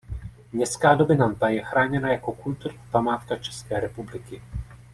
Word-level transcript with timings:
Městská 0.51 0.93
dominanta 0.95 1.49
je 1.49 1.63
chráněna 1.63 2.11
jako 2.11 2.31
kulturní 2.31 2.79
památka 2.91 3.35
České 3.35 3.79
republiky. 3.79 4.41